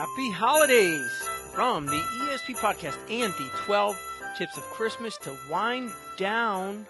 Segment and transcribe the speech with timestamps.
[0.00, 3.94] Happy holidays from the ESP podcast and the 12
[4.38, 6.86] tips of Christmas to wind down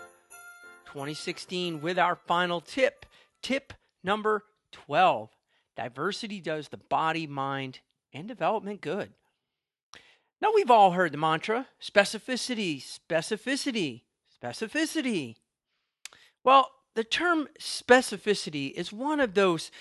[0.86, 3.04] 2016 with our final tip.
[3.42, 3.72] Tip
[4.04, 5.28] number 12
[5.74, 7.80] Diversity does the body, mind,
[8.12, 9.10] and development good.
[10.40, 14.02] Now, we've all heard the mantra specificity, specificity,
[14.40, 15.34] specificity.
[16.44, 19.72] Well, the term specificity is one of those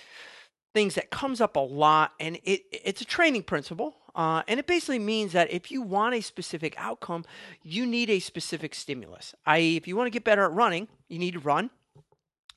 [0.74, 3.96] things that comes up a lot, and it, it's a training principle.
[4.16, 7.24] Uh, and it basically means that if you want a specific outcome,
[7.64, 9.34] you need a specific stimulus.
[9.46, 11.70] I.e., if you want to get better at running, you need to run.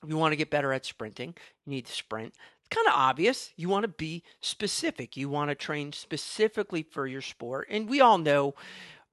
[0.03, 1.35] If you want to get better at sprinting,
[1.65, 2.35] you need to sprint.
[2.59, 3.53] It's kind of obvious.
[3.57, 5.17] You want to be specific.
[5.17, 7.69] You want to train specifically for your sport.
[7.71, 8.55] And we all know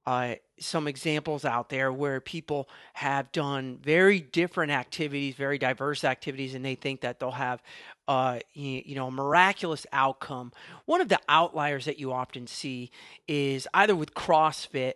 [0.10, 6.56] uh, some examples out there where people have done very different activities, very diverse activities,
[6.56, 7.62] and they think that they'll have,
[8.08, 10.52] uh, you, you know, a miraculous outcome.
[10.86, 12.90] One of the outliers that you often see
[13.28, 14.94] is either with CrossFit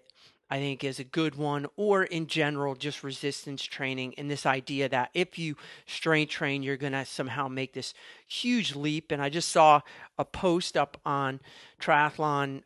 [0.53, 4.87] I think is a good one, or in general, just resistance training and this idea
[4.87, 5.55] that if you
[5.87, 7.95] strength train, you're going to somehow make this
[8.27, 9.11] huge leap.
[9.11, 9.81] And I just saw
[10.19, 11.39] a post up on
[11.81, 12.61] triathlon.com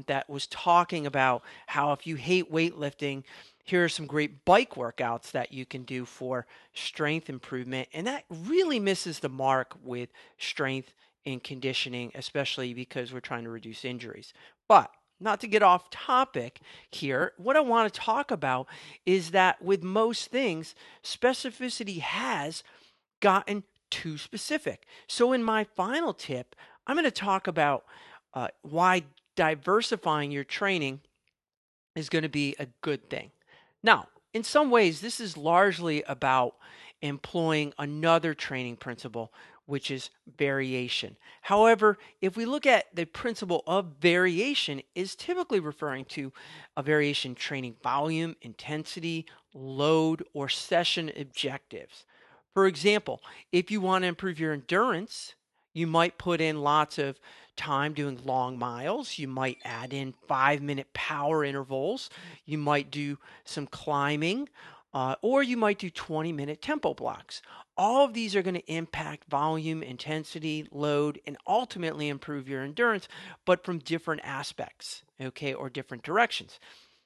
[0.00, 3.22] uh, that was talking about how if you hate weightlifting,
[3.62, 7.88] here are some great bike workouts that you can do for strength improvement.
[7.94, 13.50] And that really misses the mark with strength and conditioning, especially because we're trying to
[13.50, 14.34] reduce injuries.
[14.66, 18.66] But not to get off topic here, what I want to talk about
[19.04, 22.62] is that with most things, specificity has
[23.20, 24.86] gotten too specific.
[25.06, 27.84] So, in my final tip, I'm going to talk about
[28.34, 29.04] uh, why
[29.36, 31.00] diversifying your training
[31.96, 33.30] is going to be a good thing.
[33.82, 36.54] Now, in some ways, this is largely about
[37.02, 39.32] employing another training principle,
[39.70, 41.16] which is variation.
[41.42, 46.32] However, if we look at the principle of variation is typically referring to
[46.76, 52.04] a variation training volume, intensity, load, or session objectives.
[52.52, 53.22] For example,
[53.52, 55.34] if you want to improve your endurance,
[55.72, 57.20] you might put in lots of
[57.54, 59.18] time doing long miles.
[59.18, 62.10] You might add in five minute power intervals.
[62.44, 64.48] You might do some climbing,
[64.92, 67.40] uh, or you might do 20 minute tempo blocks.
[67.80, 73.08] All of these are going to impact volume, intensity, load, and ultimately improve your endurance,
[73.46, 76.60] but from different aspects, okay, or different directions.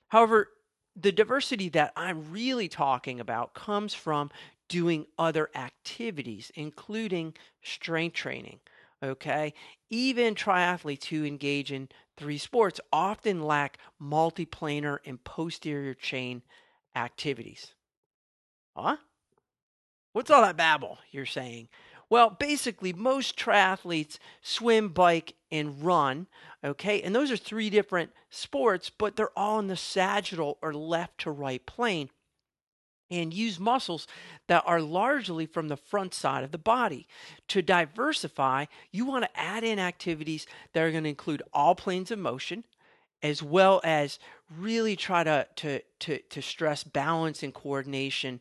[0.09, 0.49] However,
[0.97, 4.33] the diversity that I'm really talking about comes from
[4.69, 8.59] doing other activities, including strength training.
[9.01, 9.55] Okay,
[9.91, 16.43] even triathletes who engage in three sports often lack multiplanar and posterior chain
[16.97, 17.75] activities.
[18.77, 18.97] Huh?
[20.15, 21.69] What's all that babble you're saying?
[22.09, 26.29] Well, basically, most triathletes swim, bike, and run.
[26.63, 31.19] Okay, and those are three different sports, but they're all in the sagittal or left
[31.23, 32.11] to right plane
[33.11, 34.07] and use muscles
[34.47, 37.09] that are largely from the front side of the body.
[37.49, 42.13] To diversify, you want to add in activities that are going to include all planes
[42.13, 42.63] of motion,
[43.21, 44.21] as well as
[44.57, 48.41] really try to, to, to, to stress balance and coordination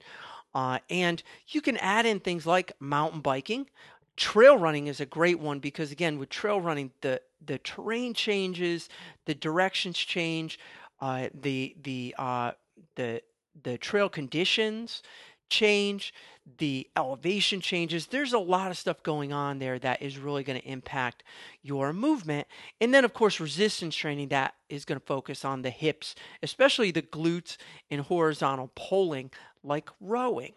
[0.53, 3.67] uh, and you can add in things like mountain biking.
[4.15, 8.89] Trail running is a great one because again, with trail running, the the terrain changes,
[9.25, 10.59] the directions change,
[11.01, 12.51] uh, the the uh,
[12.95, 13.21] the
[13.63, 15.01] the trail conditions
[15.49, 16.13] change,
[16.57, 18.07] the elevation changes.
[18.07, 21.23] There's a lot of stuff going on there that is really going to impact
[21.61, 22.47] your movement.
[22.81, 26.91] And then, of course, resistance training that is going to focus on the hips, especially
[26.91, 27.57] the glutes
[27.91, 29.31] and horizontal pulling,
[29.63, 30.53] like rowing.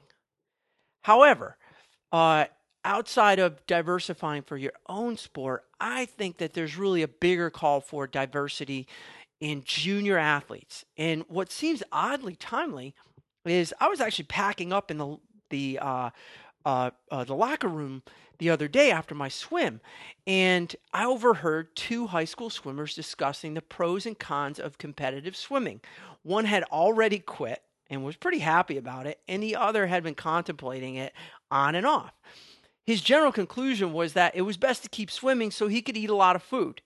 [1.02, 1.56] However,
[2.12, 2.46] uh,
[2.84, 7.80] outside of diversifying for your own sport, I think that there's really a bigger call
[7.80, 8.86] for diversity
[9.40, 10.84] in junior athletes.
[10.96, 12.94] And what seems oddly timely
[13.44, 15.16] is I was actually packing up in the
[15.50, 16.10] the uh,
[16.64, 18.02] uh, uh, the locker room
[18.38, 19.80] the other day after my swim,
[20.26, 25.80] and I overheard two high school swimmers discussing the pros and cons of competitive swimming.
[26.22, 30.14] One had already quit and was pretty happy about it, and the other had been
[30.14, 31.12] contemplating it
[31.50, 32.12] on and off.
[32.84, 36.10] His general conclusion was that it was best to keep swimming so he could eat
[36.10, 36.82] a lot of food.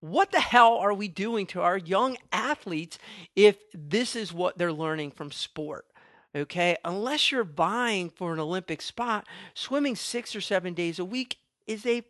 [0.00, 2.98] What the hell are we doing to our young athletes
[3.34, 5.86] if this is what they're learning from sport?
[6.34, 11.38] Okay, unless you're vying for an Olympic spot, swimming six or seven days a week
[11.66, 12.02] is a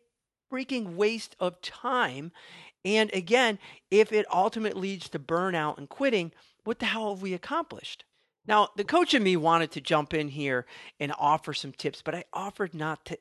[0.52, 2.32] freaking waste of time.
[2.84, 3.58] And again,
[3.90, 6.32] if it ultimately leads to burnout and quitting,
[6.68, 8.04] what the hell have we accomplished?
[8.46, 10.66] Now, the coach and me wanted to jump in here
[11.00, 13.18] and offer some tips, but I offered not to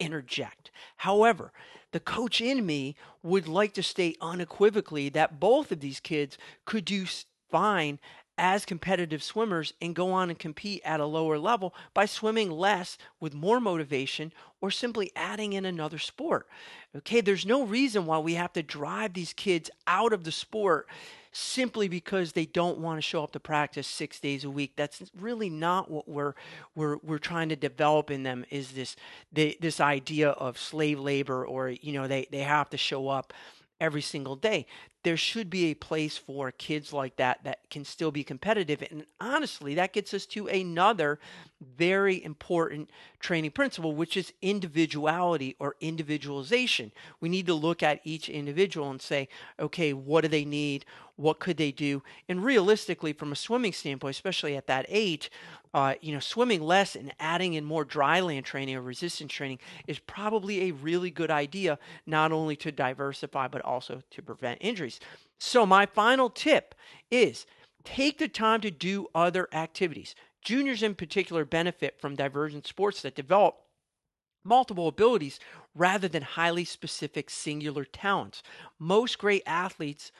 [0.00, 0.72] interject.
[0.96, 1.52] However,
[1.92, 6.84] the coach in me would like to state unequivocally that both of these kids could
[6.84, 7.06] do
[7.48, 8.00] fine
[8.36, 12.98] as competitive swimmers and go on and compete at a lower level by swimming less
[13.20, 16.48] with more motivation or simply adding in another sport.
[16.96, 20.88] Okay, there's no reason why we have to drive these kids out of the sport
[21.32, 24.72] simply because they don't want to show up to practice 6 days a week.
[24.76, 26.34] That's really not what we're
[26.74, 28.96] we're we're trying to develop in them is this
[29.32, 33.32] this idea of slave labor or you know they they have to show up
[33.80, 34.66] every single day.
[35.04, 38.82] There should be a place for kids like that that can still be competitive.
[38.90, 41.18] And honestly, that gets us to another
[41.76, 42.90] very important
[43.20, 46.92] training principle, which is individuality or individualization.
[47.20, 49.28] We need to look at each individual and say,
[49.58, 50.84] okay, what do they need?
[51.16, 52.02] What could they do?
[52.28, 55.30] And realistically, from a swimming standpoint, especially at that age,
[55.78, 59.60] uh, you know, swimming less and adding in more dry land training or resistance training
[59.86, 64.98] is probably a really good idea, not only to diversify, but also to prevent injuries.
[65.38, 66.74] So, my final tip
[67.12, 67.46] is
[67.84, 70.16] take the time to do other activities.
[70.42, 73.58] Juniors, in particular, benefit from divergent sports that develop
[74.42, 75.38] multiple abilities
[75.76, 78.42] rather than highly specific singular talents.
[78.80, 80.10] Most great athletes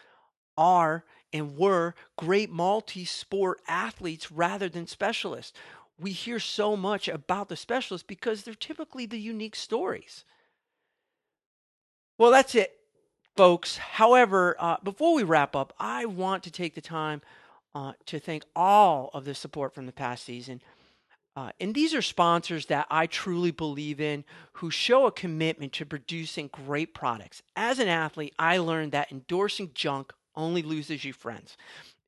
[0.56, 5.52] are and were great multi sport athletes rather than specialists.
[6.00, 10.24] We hear so much about the specialists because they're typically the unique stories.
[12.18, 12.78] Well, that's it,
[13.36, 13.76] folks.
[13.76, 17.22] However, uh, before we wrap up, I want to take the time
[17.74, 20.60] uh, to thank all of the support from the past season.
[21.36, 25.86] Uh, and these are sponsors that I truly believe in who show a commitment to
[25.86, 27.42] producing great products.
[27.54, 31.56] As an athlete, I learned that endorsing junk only loses you friends.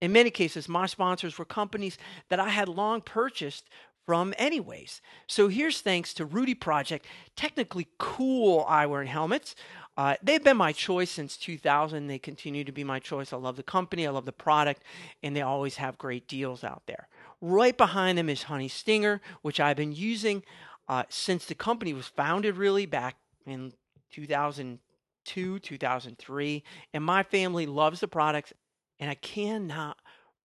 [0.01, 1.99] In many cases, my sponsors were companies
[2.31, 3.69] that I had long purchased
[4.07, 5.03] from anyways.
[5.27, 7.07] So here's thanks to Rudy Project,
[7.37, 9.55] technically cool eyewear and helmets.
[9.97, 12.07] Uh, they've been my choice since 2000.
[12.07, 13.33] They continue to be my choice.
[13.33, 14.83] I love the company, I love the product,
[15.23, 17.09] and they always have great deals out there.
[17.43, 20.43] Right behind them is Honey Stinger, which I've been using
[20.89, 23.17] uh, since the company was founded, really back
[23.47, 23.75] in
[24.11, 24.79] 2000.
[25.25, 26.63] 2003,
[26.93, 28.53] and my family loves the products,
[28.99, 29.97] and I cannot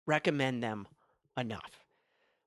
[0.06, 0.86] recommend them
[1.36, 1.84] enough.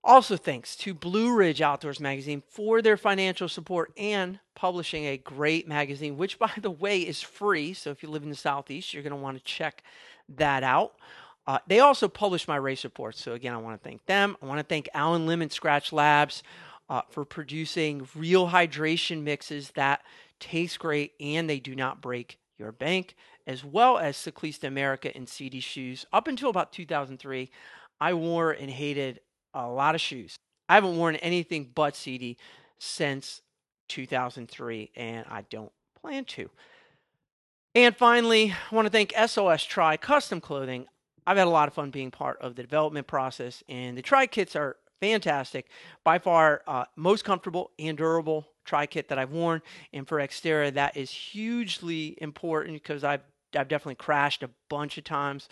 [0.03, 5.67] Also, thanks to Blue Ridge Outdoors Magazine for their financial support and publishing a great
[5.67, 7.73] magazine, which, by the way, is free.
[7.73, 9.83] So, if you live in the Southeast, you're going to want to check
[10.29, 10.93] that out.
[11.45, 13.21] Uh, they also publish my race reports.
[13.21, 14.37] So, again, I want to thank them.
[14.41, 16.41] I want to thank Allen Lemon Skratch Labs
[16.89, 20.01] uh, for producing real hydration mixes that
[20.39, 25.29] taste great, and they do not break your bank, as well as Ciclista America and
[25.29, 26.05] Sidi shoes.
[26.11, 27.49] Up until about 2003,
[27.99, 29.21] I wore and hated
[29.53, 30.35] a lot of shoes.
[30.69, 32.37] I haven't worn anything but Sidi
[32.79, 33.41] since
[33.89, 36.49] 2003, and I don't plan to.
[37.75, 40.87] And finally, I want to thank SOS Tri Custom Clothing.
[41.25, 44.27] I've had a lot of fun being part of the development process, and the Tri
[44.27, 45.67] kits are fantastic.
[46.03, 49.63] By far, uh, most comfortable and durable tri kit that I've worn.
[49.93, 53.21] And for Xterra, that is hugely important because I've
[53.55, 55.47] I've definitely crashed a bunch of times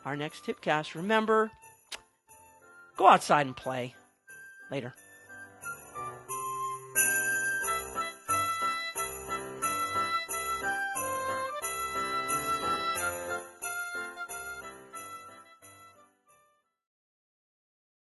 [0.05, 1.51] our next tipcast, remember
[2.95, 3.93] go outside and play.
[4.71, 4.95] Later.